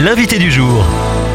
l'invité 0.00 0.38
du 0.38 0.50
jour. 0.50 0.84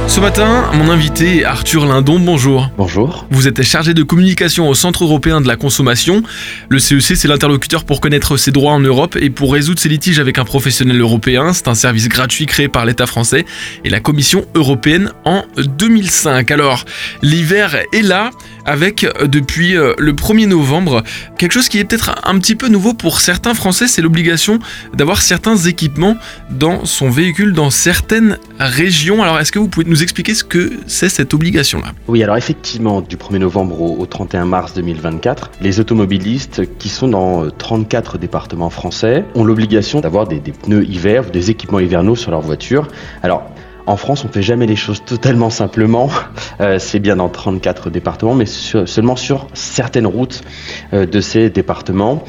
Ce 0.08 0.20
matin, 0.22 0.72
mon 0.74 0.90
invité 0.92 1.40
est 1.40 1.44
Arthur 1.44 1.86
Lindon, 1.86 2.20
bonjour. 2.20 2.70
Bonjour. 2.78 3.26
Vous 3.32 3.48
êtes 3.48 3.64
chargé 3.64 3.94
de 3.94 4.04
communication 4.04 4.70
au 4.70 4.76
Centre 4.76 5.04
européen 5.04 5.42
de 5.42 5.48
la 5.48 5.58
consommation. 5.58 6.24
Le 6.70 6.80
CEC, 6.80 7.18
c'est 7.18 7.28
l'interlocuteur 7.28 7.84
pour 7.84 8.00
connaître 8.00 8.38
ses 8.38 8.52
droits 8.52 8.74
en 8.74 8.80
Europe 8.80 9.18
et 9.20 9.30
pour 9.30 9.52
résoudre 9.52 9.80
ses 9.80 9.90
litiges 9.90 10.20
avec 10.20 10.38
un 10.38 10.46
professionnel 10.46 11.02
européen. 11.02 11.54
C'est 11.54 11.68
un 11.68 11.76
service 11.76 12.08
gratuit 12.08 12.46
créé 12.46 12.70
par 12.70 12.86
l'État 12.86 13.08
français 13.08 13.46
et 13.84 13.90
la 13.90 14.00
Commission 14.00 14.46
européenne 14.54 15.12
en 15.26 15.44
2005. 15.58 16.52
Alors, 16.52 16.86
l'hiver 17.22 17.76
est 17.92 18.02
là 18.02 18.30
avec 18.66 19.04
euh, 19.04 19.28
depuis 19.28 19.76
euh, 19.76 19.94
le 19.98 20.14
1er 20.14 20.48
novembre 20.48 21.04
quelque 21.38 21.52
chose 21.52 21.70
qui 21.70 21.80
est 21.80 21.84
peut-être 21.86 22.16
un 22.24 22.40
petit 22.40 22.56
peu 22.56 22.68
nouveau 22.68 22.94
pour 22.94 23.20
certains 23.20 23.54
Français, 23.54 23.88
c'est 23.88 24.02
l'obligation 24.02 24.60
d'avoir 24.94 25.22
certains 25.22 25.56
équipements 25.56 26.18
dans 26.50 26.86
son 26.86 27.10
véhicule 27.10 27.54
dans 27.54 27.70
certaines 27.70 28.38
régions. 28.60 29.22
Alors, 29.22 29.40
est-ce 29.40 29.52
que 29.52 29.60
vous 29.60 29.68
pouvez 29.68 29.86
nous 29.86 29.95
expliquer 30.04 30.34
ce 30.34 30.44
que 30.44 30.74
c'est 30.88 31.10
cette 31.10 31.34
obligation-là 31.34 31.92
Oui, 32.08 32.24
alors 32.24 32.38
effectivement, 32.38 33.02
du 33.02 33.18
1er 33.18 33.38
novembre 33.38 33.82
au, 33.82 33.98
au 34.00 34.06
31 34.06 34.46
mars 34.46 34.74
2024, 34.74 35.52
les 35.62 35.80
automobilistes 35.80 36.64
qui 36.78 36.90
sont 36.90 37.08
dans 37.08 37.50
34 37.50 38.18
départements 38.18 38.70
français 38.70 39.26
ont 39.36 39.44
l'obligation 39.44 40.02
d'avoir 40.02 40.28
des, 40.28 40.40
des 40.40 40.52
pneus 40.52 40.86
hiver 40.86 41.26
ou 41.28 41.32
des 41.32 41.52
équipements 41.52 41.80
hivernaux 41.80 42.16
sur 42.16 42.32
leur 42.32 42.42
voiture. 42.42 42.88
Alors, 43.24 43.44
en 43.88 43.98
France, 43.98 44.26
on 44.26 44.30
fait 44.30 44.42
jamais 44.42 44.66
les 44.66 44.76
choses 44.76 45.04
totalement 45.04 45.50
simplement. 45.50 46.10
Euh, 46.60 46.80
c'est 46.80 47.00
bien 47.00 47.18
dans 47.18 47.30
34 47.30 47.90
départements, 47.90 48.34
mais 48.34 48.46
seulement 48.46 49.16
sur 49.16 49.48
certaines 49.54 50.08
routes 50.08 50.42
euh, 50.94 51.06
de 51.06 51.22
ces 51.22 51.50
départements. 51.50 52.24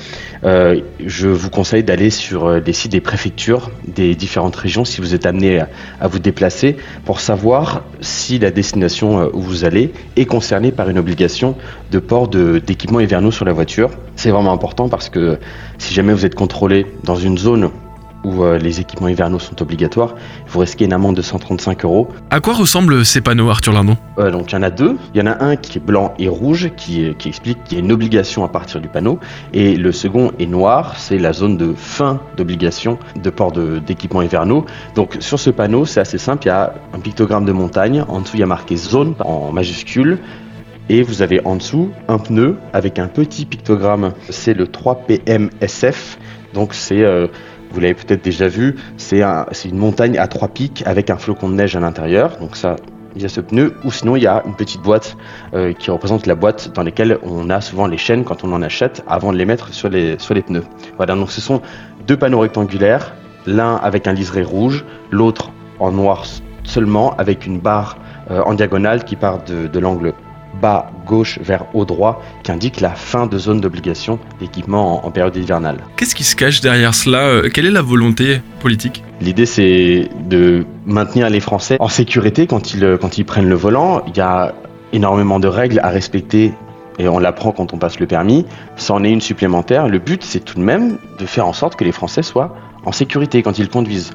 Euh, 0.45 0.81
je 1.05 1.29
vous 1.29 1.49
conseille 1.49 1.83
d'aller 1.83 2.11
sur 2.11 2.51
les 2.51 2.73
sites 2.73 2.93
des 2.93 3.01
préfectures 3.01 3.71
des 3.87 4.15
différentes 4.15 4.55
régions 4.55 4.85
si 4.85 5.01
vous 5.01 5.15
êtes 5.15 5.25
amené 5.25 5.61
à, 5.61 5.69
à 6.01 6.09
vous 6.09 6.19
déplacer 6.19 6.77
pour 7.05 7.21
savoir 7.21 7.83
si 8.01 8.39
la 8.39 8.51
destination 8.51 9.31
où 9.33 9.41
vous 9.41 9.65
allez 9.65 9.93
est 10.17 10.27
concernée 10.27 10.73
par 10.73 10.91
une 10.91 10.99
obligation 10.99 11.57
de 11.91 11.99
port 11.99 12.29
d'équipements 12.29 13.01
hivernaux 13.01 13.31
sur 13.31 13.47
la 13.47 13.53
voiture. 13.53 13.91
C'est 14.15 14.31
vraiment 14.31 14.53
important 14.53 14.89
parce 14.89 15.09
que 15.09 15.39
si 15.79 15.95
jamais 15.95 16.13
vous 16.13 16.27
êtes 16.27 16.35
contrôlé 16.35 16.87
dans 17.05 17.17
une 17.17 17.39
zone 17.39 17.71
où 18.27 18.43
euh, 18.43 18.59
les 18.59 18.81
équipements 18.81 19.09
hivernaux 19.09 19.39
sont 19.39 19.63
obligatoires, 19.63 20.17
vous 20.49 20.59
risquez 20.59 20.85
une 20.85 20.93
amende 20.93 21.17
de 21.17 21.23
135 21.23 21.85
euros. 21.85 22.09
À 22.31 22.41
quoi 22.41 22.55
ressemblent 22.55 23.05
ces 23.05 23.21
panneaux, 23.21 23.49
Arthur 23.49 23.73
Lindon? 23.73 23.97
Euh, 24.19 24.31
donc 24.33 24.51
il 24.51 24.57
y 24.57 24.59
en 24.59 24.63
a 24.63 24.71
deux. 24.71 24.97
Il 25.15 25.21
y 25.21 25.23
en 25.23 25.27
a 25.27 25.45
un 25.45 25.55
qui 25.57 25.79
est 25.79 25.81
blanc 25.81 26.13
et 26.19 26.29
rouge, 26.29 26.71
qui, 26.77 27.15
qui 27.15 27.29
explique 27.29 27.63
qu'il 27.65 27.79
y 27.79 27.81
a 27.81 27.85
une 27.85 27.93
obligation 27.93 28.45
à 28.45 28.49
partir 28.49 28.81
du 28.81 28.89
panneau. 28.89 29.21
Et 29.53 29.77
le 29.77 29.93
second 29.93 30.33
est 30.41 30.47
noir, 30.47 30.97
c'est 30.97 31.19
la 31.19 31.33
zone 31.33 31.57
de 31.57 31.73
fin 31.75 32.21
d'obligation 32.37 32.99
de 33.15 33.31
port 33.31 33.53
d'équipements 33.53 34.23
hivernaux. 34.23 34.67
Donc 34.97 35.17
sur 35.21 35.39
ce 35.39 35.51
panneau, 35.51 35.85
c'est 35.85 36.01
assez 36.01 36.19
simple, 36.19 36.45
il 36.45 36.49
y 36.49 36.51
a 36.51 36.75
un 36.93 36.99
pictogramme 36.99 37.45
de 37.45 37.53
montagne. 37.53 38.05
En 38.09 38.21
dessous, 38.21 38.37
il 38.37 38.41
y 38.41 38.43
a 38.43 38.47
marqué 38.47 38.77
zone 38.77 39.15
en 39.21 39.53
majuscule. 39.53 40.19
Et 40.89 41.03
vous 41.03 41.21
avez 41.21 41.41
en 41.45 41.57
dessous 41.57 41.91
un 42.07 42.19
pneu 42.19 42.59
avec 42.73 43.01
un 43.01 43.09
petit 43.09 43.45
pictogramme. 43.45 44.13
C'est 44.31 44.55
le 44.55 44.67
3PMSF. 44.67 46.17
Donc 46.55 46.75
c'est, 46.75 47.03
euh, 47.03 47.27
vous 47.77 47.83
l'avez 47.83 47.93
peut-être 47.95 48.25
déjà 48.25 48.49
vu, 48.49 48.77
c'est 48.97 49.23
un- 49.23 49.45
une 49.67 49.77
montagne 49.77 50.17
à 50.17 50.27
trois 50.29 50.49
pics 50.49 50.83
avec 50.87 51.11
un 51.11 51.19
flocon 51.19 51.51
de 51.51 51.55
neige 51.55 51.77
à 51.77 51.81
l'intérieur. 51.81 52.39
Donc 52.41 52.57
ça, 52.57 52.77
il 53.15 53.21
y 53.21 53.27
a 53.27 53.29
ce 53.29 53.43
pneu. 53.43 53.75
Ou 53.85 53.93
sinon, 53.93 54.17
il 54.17 54.23
y 54.23 54.27
a 54.27 54.43
une 54.47 54.55
petite 54.55 54.81
boîte 54.81 55.15
euh, 55.53 55.75
qui 55.75 55.91
représente 55.91 56.25
la 56.25 56.35
boîte 56.35 56.73
dans 56.75 56.83
laquelle 56.83 57.19
on 57.23 57.51
a 57.51 57.61
souvent 57.61 57.87
les 57.87 57.99
chaînes 57.99 58.25
quand 58.25 58.45
on 58.45 58.53
en 58.55 58.63
achète 58.63 59.05
avant 59.07 59.31
de 59.31 59.37
les 59.37 59.45
mettre 59.45 59.75
sur 59.75 59.91
les, 59.91 60.17
pneus. 60.17 60.65
Voilà, 60.97 61.15
donc 61.17 61.31
ce 61.31 61.43
sont 61.43 61.61
deux 62.07 62.17
panneaux 62.17 62.41
rectangulaires, 62.41 63.15
l'un 63.47 63.77
avec 63.77 64.07
un 64.07 64.15
liseré 64.15 64.43
rouge, 64.43 64.87
l'autre 65.11 65.51
en 65.79 65.93
noir 65.93 66.25
seulement 66.65 67.15
avec 67.19 67.45
une 67.45 67.59
barre 67.59 67.99
euh, 68.31 68.41
en 68.43 68.55
diagonale 68.55 69.05
qui 69.05 69.17
part 69.17 69.41
de 69.45 69.79
l'angle 69.79 70.15
bas 70.61 70.91
gauche 71.07 71.39
vers 71.43 71.67
haut 71.75 71.85
droit 71.85 72.23
qui 72.43 72.53
indique 72.53 72.81
la 72.81 72.91
fin 72.91 73.27
de 73.27 73.39
zone 73.39 73.61
d'obligation 73.61 74.19
d'équipement 74.41 75.05
en, 75.05 75.07
en 75.07 75.11
période 75.11 75.37
hivernale. 75.37 75.79
Qu'est-ce 75.97 76.15
qui 76.15 76.25
se 76.25 76.37
cache 76.37 76.61
derrière 76.61 76.95
cela? 76.95 77.19
Euh, 77.19 77.49
Quelle 77.53 77.67
est 77.67 77.71
la 77.71 77.83
volonté 77.83 78.41
politique? 78.61 79.05
L'idée 79.21 79.47
c'est 79.47 80.09
de 80.29 80.67
maintenir 80.85 81.31
les 81.31 81.41
Français 81.41 81.77
en 81.81 81.89
sécurité 81.89 82.47
quand 82.47 82.75
ils, 82.75 82.85
euh, 82.85 82.97
quand 82.99 83.19
ils 83.19 83.25
prennent 83.25 83.49
le 83.49 83.55
volant. 83.55 84.03
Il 84.07 84.17
y 84.17 84.21
a 84.21 84.55
énormément 84.93 85.39
de 85.41 85.49
règles 85.49 85.81
à 85.83 85.89
respecter 85.89 86.53
et 86.99 87.09
on 87.09 87.19
l'apprend 87.19 87.53
quand 87.53 87.75
on 87.75 87.79
passe 87.79 88.01
le 88.01 88.07
permis. 88.07 88.47
C'en 88.77 89.05
est 89.05 89.11
une 89.11 89.21
supplémentaire. 89.21 89.89
Le 89.89 89.99
but 89.99 90.23
c'est 90.23 90.41
tout 90.41 90.57
de 90.57 90.65
même 90.65 90.99
de 91.19 91.27
faire 91.27 91.47
en 91.47 91.53
sorte 91.53 91.77
que 91.77 91.85
les 91.85 91.93
Français 91.93 92.23
soient 92.23 92.55
en 92.87 92.93
sécurité 92.93 93.43
quand 93.43 93.59
ils 93.59 93.69
conduisent 93.69 94.13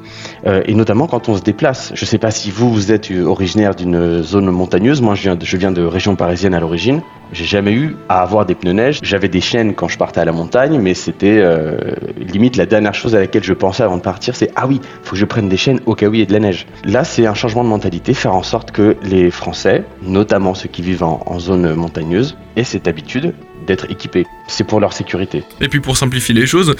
Euh, 0.47 0.63
et 0.65 0.73
notamment 0.73 1.07
quand 1.07 1.29
on 1.29 1.37
se 1.37 1.43
déplace. 1.43 1.91
Je 1.93 2.03
ne 2.03 2.07
sais 2.07 2.17
pas 2.17 2.31
si 2.31 2.49
vous, 2.49 2.73
vous 2.73 2.91
êtes 2.91 3.11
euh, 3.11 3.25
originaire 3.25 3.75
d'une 3.75 4.23
zone 4.23 4.49
montagneuse. 4.49 5.01
Moi, 5.01 5.13
je 5.15 5.21
viens 5.21 5.35
de, 5.35 5.45
je 5.45 5.57
viens 5.57 5.71
région 5.87 6.15
parisienne 6.15 6.53
à 6.53 6.59
l'origine. 6.59 7.01
J'ai 7.31 7.45
jamais 7.45 7.73
eu 7.73 7.95
à 8.09 8.21
avoir 8.21 8.45
des 8.45 8.55
pneus 8.55 8.73
neige. 8.73 8.99
J'avais 9.03 9.29
des 9.29 9.39
chaînes 9.39 9.75
quand 9.75 9.87
je 9.87 9.97
partais 9.97 10.19
à 10.19 10.25
la 10.25 10.31
montagne, 10.31 10.79
mais 10.79 10.93
c'était 10.93 11.39
euh, 11.39 11.77
limite 12.17 12.57
la 12.57 12.65
dernière 12.65 12.93
chose 12.93 13.15
à 13.15 13.19
laquelle 13.19 13.43
je 13.43 13.53
pensais 13.53 13.83
avant 13.83 13.97
de 13.97 14.01
partir, 14.01 14.35
c'est 14.35 14.51
ah 14.55 14.67
oui, 14.67 14.81
faut 15.03 15.11
que 15.11 15.17
je 15.17 15.25
prenne 15.25 15.47
des 15.47 15.57
chaînes 15.57 15.79
au 15.85 15.95
cas 15.95 16.07
où 16.07 16.13
il 16.13 16.19
y 16.19 16.23
ait 16.23 16.25
de 16.25 16.33
la 16.33 16.39
neige. 16.39 16.65
Là, 16.83 17.03
c'est 17.03 17.25
un 17.25 17.33
changement 17.33 17.63
de 17.63 17.69
mentalité, 17.69 18.13
faire 18.13 18.35
en 18.35 18.43
sorte 18.43 18.71
que 18.71 18.97
les 19.03 19.31
Français, 19.31 19.85
notamment 20.01 20.55
ceux 20.55 20.69
qui 20.69 20.81
vivent 20.81 21.03
en, 21.03 21.21
en 21.25 21.39
zone 21.39 21.73
montagneuse, 21.75 22.35
aient 22.57 22.63
cette 22.65 22.87
habitude 22.87 23.33
d'être 23.65 23.89
équipés. 23.91 24.25
C'est 24.47 24.65
pour 24.65 24.79
leur 24.79 24.91
sécurité. 24.91 25.43
Et 25.61 25.69
puis 25.69 25.79
pour 25.79 25.95
simplifier 25.95 26.33
les 26.33 26.47
choses, 26.47 26.75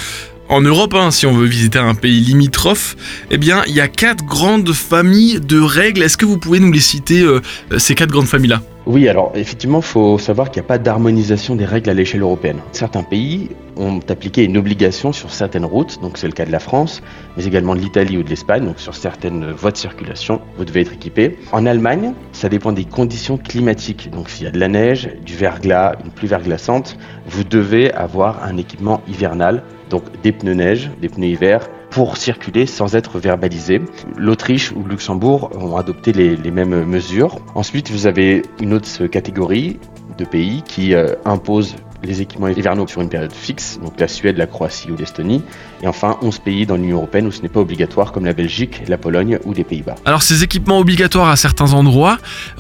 en 0.52 0.60
Europe, 0.60 0.94
hein, 0.96 1.12
si 1.12 1.26
on 1.26 1.32
veut 1.32 1.48
visiter 1.48 1.80
un 1.80 1.96
pays 1.96 2.20
limitrophe, 2.20 2.98
eh 3.32 3.38
bien, 3.38 3.64
il 3.68 3.74
y 3.74 3.80
a 3.80 3.88
quatre 3.88 4.26
grandes 4.26 4.74
familles 4.74 5.40
de 5.40 5.60
règles. 5.60 6.04
Est-ce 6.04 6.18
que 6.18 6.26
vous 6.26 6.38
pouvez 6.38 6.60
nous 6.60 6.74
les 6.74 6.82
citer, 6.82 7.22
euh, 7.22 7.40
ces 7.78 7.96
quatre 7.96 8.12
grandes 8.12 8.28
familles-là? 8.28 8.62
Oui, 8.86 9.08
alors 9.08 9.32
effectivement, 9.36 9.80
il 9.80 9.86
faut 9.86 10.18
savoir 10.18 10.52
qu'il 10.52 10.62
n'y 10.62 10.66
a 10.66 10.68
pas 10.68 10.78
d'harmonisation 10.78 11.56
des 11.56 11.64
règles 11.64 11.90
à 11.90 11.94
l'échelle 11.94 12.22
européenne. 12.22 12.58
Certains 12.74 13.04
pays 13.04 13.50
ont 13.78 14.00
appliqué 14.10 14.44
une 14.44 14.58
obligation 14.58 15.14
sur 15.14 15.32
certaines 15.32 15.64
routes, 15.64 16.00
donc 16.02 16.18
c'est 16.18 16.28
le 16.28 16.34
cas 16.34 16.46
de 16.46 16.52
la 16.52 16.60
France, 16.60 17.02
mais 17.38 17.46
également 17.46 17.74
de 17.74 17.80
l'Italie 17.80 18.18
ou 18.18 18.24
de 18.24 18.30
l'Espagne, 18.30 18.66
donc 18.66 18.80
sur 18.80 18.96
certaines 18.96 19.52
voies 19.52 19.72
de 19.72 19.78
circulation, 19.78 20.42
vous 20.58 20.66
devez 20.66 20.82
être 20.82 20.94
équipé. 20.94 21.38
En 21.54 21.66
Allemagne, 21.66 22.14
ça 22.34 22.50
dépend 22.50 22.74
des 22.74 22.86
conditions 22.86 23.38
climatiques, 23.38 24.10
donc 24.12 24.30
s'il 24.30 24.46
y 24.46 24.48
a 24.48 24.52
de 24.52 24.60
la 24.60 24.68
neige, 24.68 25.10
du 25.26 25.36
verglas, 25.36 25.96
une 26.04 26.12
pluie 26.12 26.28
verglaçante, 26.28 26.98
vous 27.28 27.46
devez 27.46 27.94
avoir 27.94 28.44
un 28.44 28.58
équipement 28.58 29.02
hivernal, 29.08 29.64
donc 29.92 30.04
des 30.24 30.32
pneus 30.32 30.56
neige, 30.56 30.90
des 31.00 31.10
pneus 31.10 31.28
hiver, 31.28 31.70
pour 31.92 32.18
circuler 32.18 32.66
sans 32.66 32.96
être 32.96 33.20
verbalisé. 33.20 33.82
L'Autriche 34.18 34.72
ou 34.72 34.82
le 34.84 34.92
Luxembourg 34.92 35.52
ont 35.60 35.76
adopté 35.76 36.14
les, 36.14 36.52
mêmes 36.52 36.86
mesures. 36.86 37.40
Ensuite, 37.54 37.92
vous 37.92 38.08
avez 38.08 38.42
une 38.62 38.74
autre 38.74 39.06
catégorie 39.08 39.78
de 40.18 40.26
pays 40.26 40.64
qui 40.64 40.96
euh, 40.96 41.14
imposent 41.26 41.76
les 42.04 42.22
équipements 42.22 42.48
hivernaux 42.48 42.88
sur 42.88 43.02
une 43.02 43.10
période 43.10 43.32
fixe, 43.32 43.80
donc 43.84 44.00
la 44.00 44.08
Suède, 44.08 44.38
la 44.38 44.48
Croatie 44.48 44.92
ou 44.92 44.96
l'Estonie. 44.98 45.44
Et 45.84 45.88
enfin, 45.88 46.18
11 46.22 46.40
pays 46.40 46.66
dans 46.66 46.76
l'Union 46.76 46.98
européenne 46.98 47.28
où 47.28 47.32
ce 47.32 47.42
n'est 47.42 47.50
pas 47.50 47.60
obligatoire, 47.60 48.12
comme 48.12 48.26
la 48.26 48.34
Belgique, 48.34 48.82
la 48.88 48.98
Pologne 48.98 49.40
ou 49.46 49.54
les 49.54 49.64
Pays-Bas. 49.64 49.96
Alors 50.06 50.22
ces 50.24 50.44
équipements 50.44 50.80
obligatoires 50.80 51.30
à 51.30 51.36
certains 51.36 51.74
endroits, 51.74 52.18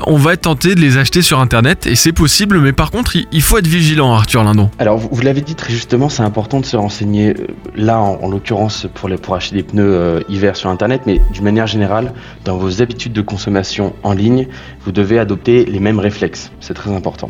on 0.07 0.17
va 0.17 0.33
être 0.33 0.41
tenté 0.41 0.75
de 0.75 0.79
les 0.79 0.97
acheter 0.97 1.21
sur 1.21 1.39
Internet, 1.39 1.85
et 1.87 1.95
c'est 1.95 2.11
possible, 2.13 2.59
mais 2.59 2.73
par 2.73 2.91
contre, 2.91 3.15
il- 3.15 3.41
faut 3.41 3.57
être 3.57 3.67
vigilant, 3.67 4.13
Arthur 4.13 4.43
Lindon. 4.43 4.69
Alors, 4.79 4.97
vous, 4.97 5.09
vous 5.11 5.21
l'avez 5.21 5.41
dit 5.41 5.55
très 5.55 5.73
justement, 5.73 6.09
c'est 6.09 6.23
important 6.23 6.59
de 6.59 6.65
se 6.65 6.77
renseigner, 6.77 7.29
euh, 7.31 7.47
là 7.75 7.99
en, 7.99 8.19
en 8.23 8.29
l'occurrence 8.29 8.87
pour, 8.93 9.09
les- 9.09 9.17
pour 9.17 9.35
acheter 9.35 9.55
des 9.55 9.63
pneus 9.63 9.83
euh, 9.83 10.19
hiver 10.29 10.55
sur 10.55 10.69
Internet, 10.69 11.01
mais 11.05 11.19
d'une 11.33 11.43
manière 11.43 11.67
générale, 11.67 12.13
dans 12.45 12.57
vos 12.57 12.81
habitudes 12.81 13.13
de 13.13 13.21
consommation 13.21 13.93
en 14.03 14.13
ligne, 14.13 14.47
vous 14.85 14.91
devez 14.91 15.19
adopter 15.19 15.65
les 15.65 15.79
mêmes 15.79 15.99
réflexes. 15.99 16.51
C'est 16.59 16.73
très 16.73 16.91
important. 16.91 17.29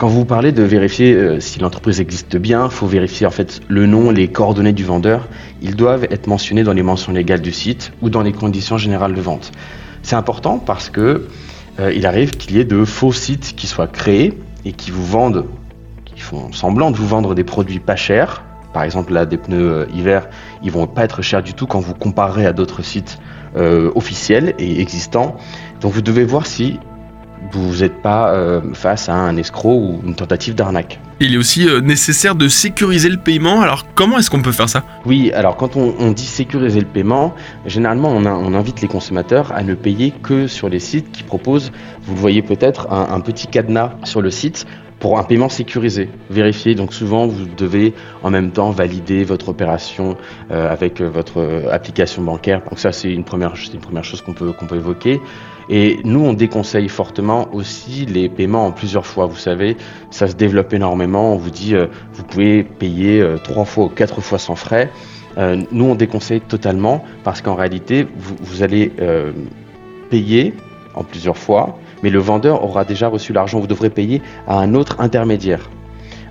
Quand 0.00 0.08
vous 0.08 0.24
parlez 0.24 0.50
de 0.50 0.62
vérifier 0.62 1.12
euh, 1.12 1.40
si 1.40 1.58
l'entreprise 1.58 2.00
existe 2.00 2.38
bien, 2.38 2.64
il 2.64 2.70
faut 2.70 2.86
vérifier 2.86 3.26
en 3.26 3.30
fait 3.30 3.60
le 3.68 3.84
nom, 3.84 4.10
les 4.10 4.28
coordonnées 4.28 4.72
du 4.72 4.82
vendeur. 4.82 5.28
Ils 5.60 5.76
doivent 5.76 6.04
être 6.04 6.26
mentionnés 6.26 6.62
dans 6.62 6.72
les 6.72 6.82
mentions 6.82 7.12
légales 7.12 7.42
du 7.42 7.52
site 7.52 7.92
ou 8.00 8.08
dans 8.08 8.22
les 8.22 8.32
conditions 8.32 8.78
générales 8.78 9.12
de 9.12 9.20
vente. 9.20 9.52
C'est 10.02 10.16
important 10.16 10.58
parce 10.58 10.88
que 10.88 11.28
euh, 11.78 11.92
il 11.94 12.06
arrive 12.06 12.30
qu'il 12.30 12.56
y 12.56 12.60
ait 12.60 12.64
de 12.64 12.82
faux 12.86 13.12
sites 13.12 13.54
qui 13.54 13.66
soient 13.66 13.88
créés 13.88 14.38
et 14.64 14.72
qui 14.72 14.90
vous 14.90 15.04
vendent, 15.04 15.44
qui 16.06 16.18
font 16.18 16.50
semblant 16.50 16.90
de 16.90 16.96
vous 16.96 17.06
vendre 17.06 17.34
des 17.34 17.44
produits 17.44 17.78
pas 17.78 17.96
chers. 17.96 18.42
Par 18.72 18.84
exemple, 18.84 19.12
là, 19.12 19.26
des 19.26 19.36
pneus 19.36 19.70
euh, 19.70 19.86
hiver, 19.94 20.30
ils 20.62 20.70
vont 20.70 20.86
pas 20.86 21.04
être 21.04 21.20
chers 21.20 21.42
du 21.42 21.52
tout 21.52 21.66
quand 21.66 21.80
vous 21.80 21.94
comparez 21.94 22.46
à 22.46 22.54
d'autres 22.54 22.82
sites 22.82 23.18
officiels 23.96 24.54
et 24.60 24.80
existants. 24.80 25.36
Donc, 25.80 25.92
vous 25.92 26.02
devez 26.02 26.22
voir 26.22 26.46
si 26.46 26.78
vous 27.52 27.76
n'êtes 27.80 28.02
pas 28.02 28.32
euh, 28.32 28.60
face 28.74 29.08
à 29.08 29.14
un 29.14 29.36
escroc 29.36 29.74
ou 29.78 30.00
une 30.06 30.14
tentative 30.14 30.54
d'arnaque. 30.54 31.00
Il 31.20 31.34
est 31.34 31.36
aussi 31.36 31.68
euh, 31.68 31.80
nécessaire 31.80 32.34
de 32.34 32.48
sécuriser 32.48 33.08
le 33.08 33.16
paiement, 33.16 33.60
alors 33.60 33.86
comment 33.94 34.18
est-ce 34.18 34.30
qu'on 34.30 34.42
peut 34.42 34.52
faire 34.52 34.68
ça? 34.68 34.84
Oui, 35.04 35.30
alors 35.32 35.56
quand 35.56 35.76
on, 35.76 35.94
on 35.98 36.12
dit 36.12 36.26
sécuriser 36.26 36.80
le 36.80 36.86
paiement, 36.86 37.34
généralement 37.66 38.10
on, 38.10 38.24
a- 38.24 38.32
on 38.32 38.54
invite 38.54 38.80
les 38.80 38.88
consommateurs 38.88 39.52
à 39.54 39.62
ne 39.62 39.74
payer 39.74 40.12
que 40.22 40.46
sur 40.46 40.68
les 40.68 40.78
sites 40.80 41.10
qui 41.12 41.22
proposent, 41.22 41.72
vous 42.04 42.14
le 42.14 42.20
voyez 42.20 42.42
peut-être, 42.42 42.90
un, 42.90 43.14
un 43.14 43.20
petit 43.20 43.46
cadenas 43.46 43.92
sur 44.04 44.22
le 44.22 44.30
site 44.30 44.66
pour 45.00 45.18
un 45.18 45.24
paiement 45.24 45.48
sécurisé, 45.48 46.08
vérifié. 46.28 46.76
Donc 46.76 46.94
souvent, 46.94 47.26
vous 47.26 47.46
devez 47.56 47.94
en 48.22 48.30
même 48.30 48.52
temps 48.52 48.70
valider 48.70 49.24
votre 49.24 49.48
opération 49.48 50.16
euh, 50.50 50.70
avec 50.70 51.00
votre 51.00 51.64
application 51.72 52.22
bancaire. 52.22 52.62
Donc 52.68 52.78
ça, 52.78 52.92
c'est 52.92 53.10
une 53.10 53.24
première, 53.24 53.56
chose 53.56 54.22
qu'on 54.22 54.34
peut, 54.34 54.52
peut 54.52 54.76
évoquer. 54.76 55.20
Et 55.72 56.00
nous, 56.02 56.24
on 56.24 56.32
déconseille 56.32 56.88
fortement 56.88 57.48
aussi 57.54 58.04
les 58.04 58.28
paiements 58.28 58.66
en 58.66 58.72
plusieurs 58.72 59.06
fois. 59.06 59.26
Vous 59.26 59.36
savez, 59.36 59.76
ça 60.10 60.26
se 60.26 60.34
développe 60.34 60.72
énormément. 60.72 61.32
On 61.32 61.36
vous 61.36 61.50
dit, 61.50 61.76
euh, 61.76 61.86
vous 62.12 62.24
pouvez 62.24 62.64
payer 62.64 63.20
euh, 63.20 63.38
trois 63.38 63.64
fois 63.64 63.84
ou 63.84 63.88
quatre 63.88 64.20
fois 64.20 64.40
sans 64.40 64.56
frais. 64.56 64.90
Euh, 65.38 65.62
nous, 65.70 65.84
on 65.84 65.94
déconseille 65.94 66.40
totalement 66.40 67.04
parce 67.22 67.40
qu'en 67.40 67.54
réalité, 67.54 68.08
vous 68.16 68.64
allez 68.64 68.90
payer 70.10 70.54
en 70.96 71.04
plusieurs 71.04 71.38
fois, 71.38 71.78
mais 72.02 72.10
le 72.10 72.18
vendeur 72.18 72.64
aura 72.64 72.84
déjà 72.84 73.08
reçu 73.08 73.32
l'argent. 73.32 73.60
Vous 73.60 73.66
devrez 73.66 73.90
payer 73.90 74.22
à 74.46 74.58
un 74.58 74.74
autre 74.74 74.96
intermédiaire. 75.00 75.70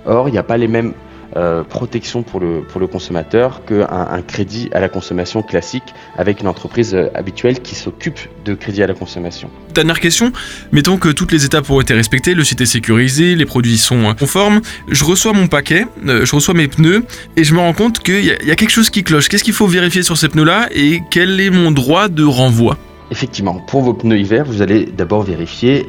Or, 0.06 0.28
il 0.28 0.32
n'y 0.32 0.38
a 0.38 0.42
pas 0.42 0.56
les 0.56 0.68
mêmes 0.68 0.94
euh, 1.36 1.62
protection 1.62 2.24
pour 2.24 2.40
le, 2.40 2.62
pour 2.62 2.80
le 2.80 2.88
consommateur 2.88 3.64
qu'un 3.64 3.86
un 3.88 4.20
crédit 4.20 4.68
à 4.72 4.80
la 4.80 4.88
consommation 4.88 5.42
classique 5.42 5.94
avec 6.18 6.40
une 6.40 6.48
entreprise 6.48 6.92
euh, 6.92 7.06
habituelle 7.14 7.60
qui 7.60 7.76
s'occupe 7.76 8.18
de 8.44 8.54
crédit 8.54 8.82
à 8.82 8.88
la 8.88 8.94
consommation. 8.94 9.48
Dernière 9.72 10.00
question, 10.00 10.32
mettons 10.72 10.96
que 10.96 11.08
toutes 11.08 11.30
les 11.30 11.44
étapes 11.44 11.70
ont 11.70 11.80
été 11.80 11.94
respectées, 11.94 12.34
le 12.34 12.42
site 12.42 12.62
est 12.62 12.66
sécurisé, 12.66 13.36
les 13.36 13.46
produits 13.46 13.78
sont 13.78 14.10
euh, 14.10 14.12
conformes, 14.12 14.60
je 14.88 15.04
reçois 15.04 15.32
mon 15.32 15.46
paquet, 15.46 15.86
je 16.04 16.34
reçois 16.34 16.54
mes 16.54 16.66
pneus 16.66 17.04
et 17.36 17.44
je 17.44 17.54
me 17.54 17.60
rends 17.60 17.74
compte 17.74 18.00
qu'il 18.00 18.24
y, 18.24 18.32
a 18.32 18.56
quelque 18.56 18.70
chose 18.70 18.90
qui 18.90 19.04
cloche. 19.04 19.28
Qu'est-ce 19.28 19.44
qu'il 19.44 19.54
faut 19.54 19.68
vérifier 19.68 20.02
sur 20.02 20.16
ces 20.16 20.28
pneus-là 20.30 20.68
et 20.74 21.00
quel 21.12 21.38
est 21.38 21.50
mon 21.50 21.70
droit 21.70 22.08
de 22.08 22.24
renvoi? 22.24 22.76
Effectivement, 23.10 23.54
pour 23.54 23.82
vos 23.82 23.94
pneus 23.94 24.18
hiver, 24.18 24.44
vous 24.44 24.62
allez 24.62 24.84
d'abord 24.86 25.22
vérifier 25.22 25.86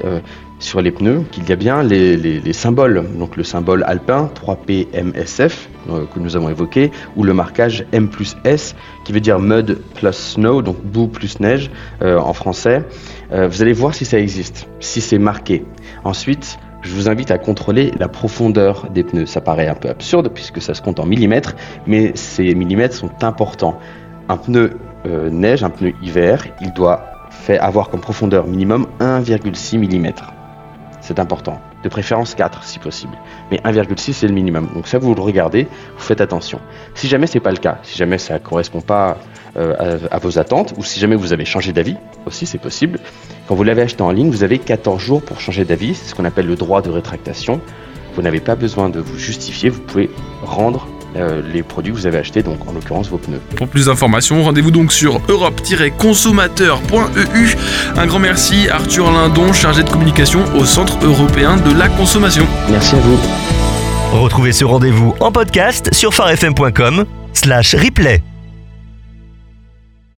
sur 0.62 0.82
les 0.82 0.92
pneus 0.92 1.24
qu'il 1.32 1.50
y 1.50 1.52
a 1.52 1.56
bien 1.56 1.84
les, 1.84 2.54
symboles. 2.54 3.04
Donc 3.18 3.36
le 3.36 3.44
symbole 3.44 3.84
alpin 3.84 4.30
3PMSF 4.36 5.68
euh, 5.90 6.06
que 6.06 6.20
nous 6.20 6.36
avons 6.36 6.50
évoqué, 6.50 6.92
ou 7.16 7.24
le 7.24 7.34
marquage 7.34 7.86
M 7.92 8.10
plus 8.10 8.38
S 8.46 8.76
qui 9.04 9.12
veut 9.12 9.20
dire 9.20 9.40
mud 9.40 9.80
plus 9.96 10.12
snow, 10.12 10.62
donc 10.62 10.82
boue 10.84 11.08
plus 11.08 11.40
neige 11.40 11.72
euh, 12.02 12.18
en 12.20 12.34
français. 12.34 12.86
Euh, 13.32 13.48
vous 13.48 13.62
allez 13.62 13.74
voir 13.74 13.94
si 13.94 14.06
ça 14.06 14.20
existe, 14.20 14.68
si 14.80 15.02
c'est 15.02 15.18
marqué. 15.18 15.66
Ensuite, 16.04 16.60
je 16.84 16.94
vous 16.94 17.10
invite 17.10 17.32
à 17.32 17.38
contrôler 17.38 17.92
la 18.00 18.08
profondeur 18.08 18.90
des 18.90 19.04
pneus. 19.04 19.26
Ça 19.26 19.42
paraît 19.42 19.68
un 19.68 19.76
peu 19.76 19.90
absurde 19.90 20.30
puisque 20.34 20.62
ça 20.62 20.74
se 20.74 20.82
compte 20.82 21.00
en 21.00 21.06
millimètres, 21.06 21.56
mais 21.88 22.12
ces 22.16 22.56
millimètres 22.56 22.96
sont 22.96 23.24
importants. 23.24 23.80
Un 24.30 24.38
pneu 24.38 24.72
neige, 25.32 25.64
un 25.64 25.72
pneu 25.72 25.94
hiver, 26.04 26.46
il 26.62 26.72
doit 26.74 27.11
faire 27.32 27.64
avoir 27.64 27.90
comme 27.90 28.02
profondeur 28.02 28.46
minimum 28.46 28.88
1,6 29.00 29.78
mm. 29.78 30.14
C'est 31.02 31.20
important. 31.20 31.60
De 31.84 31.90
préférence 31.90 32.36
4 32.36 32.64
si 32.64 32.78
possible. 32.78 33.18
Mais 33.50 33.58
1,6 33.58 34.14
c'est 34.14 34.28
le 34.28 34.34
minimum. 34.34 34.70
Donc 34.76 34.88
ça 34.88 35.00
vous 35.00 35.16
le 35.16 35.22
regardez, 35.22 35.64
vous 35.64 36.04
faites 36.04 36.22
attention. 36.22 36.60
Si 36.94 37.08
jamais 37.08 37.26
c'est 37.26 37.40
pas 37.40 37.52
le 37.52 37.58
cas, 37.58 37.80
si 37.82 37.98
jamais 37.98 38.20
ça 38.20 38.38
correspond 38.38 38.82
pas 38.82 39.18
euh, 39.58 39.98
à, 40.12 40.20
vos 40.20 40.38
attentes, 40.38 40.74
ou 40.78 40.84
si 40.84 41.00
jamais 41.00 41.16
vous 41.16 41.34
avez 41.34 41.46
changé 41.46 41.74
d'avis, 41.74 41.98
aussi 42.26 42.46
c'est 42.46 42.60
possible, 42.60 43.00
quand 43.48 43.56
vous 43.56 43.64
l'avez 43.64 43.82
acheté 43.82 44.04
en 44.04 44.12
ligne, 44.12 44.30
vous 44.30 44.44
avez 44.44 44.60
14 44.60 45.02
jours 45.02 45.22
pour 45.24 45.40
changer 45.40 45.66
d'avis, 45.66 45.96
c'est 45.96 46.10
ce 46.10 46.16
qu'on 46.16 46.26
appelle 46.26 46.48
le 46.48 46.56
droit 46.56 46.82
de 46.82 46.92
rétractation. 46.92 47.60
Vous 48.14 48.22
n'avez 48.22 48.42
pas 48.42 48.56
besoin 48.56 48.90
de 48.90 49.00
vous 49.00 49.18
justifier, 49.18 49.70
vous 49.70 49.82
pouvez 49.82 50.12
rendre 50.44 50.88
euh, 51.16 51.42
les 51.54 51.64
produits 51.64 51.92
que 51.92 51.98
vous 51.98 52.06
avez 52.08 52.20
achetés, 52.20 52.44
donc 52.44 52.68
en 52.68 52.74
l'occurrence 52.74 53.10
vos 53.10 53.18
pneus. 53.18 53.42
Pour 53.56 53.68
plus 53.68 53.88
d'informations, 53.88 54.44
rendez-vous 54.44 54.72
donc 54.72 54.94
sur 54.94 55.20
europe-consommateur.eu. 55.28 57.56
Un 57.98 58.08
grand 58.08 58.20
merci 58.20 58.70
Arthur 58.70 59.12
Lindon, 59.12 59.52
chargé 59.54 59.84
de 59.84 59.90
communication 59.90 60.44
au 60.58 60.66
Centre 60.66 60.98
européen 61.04 61.58
de 61.58 61.78
la 61.78 61.90
consommation. 61.90 62.46
Merci 62.70 62.96
à 62.96 63.00
vous. 63.00 63.20
Retrouvez 64.14 64.52
ce 64.52 64.66
rendez-vous 64.66 65.16
en 65.20 65.32
podcast 65.32 65.94
sur 65.94 66.14
farfm.com 66.14 67.06
slash 67.34 67.76
replay. 67.76 68.22